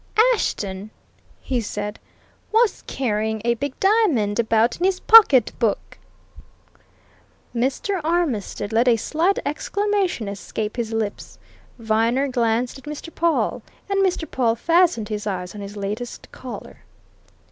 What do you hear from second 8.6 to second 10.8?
let a slight exclamation escape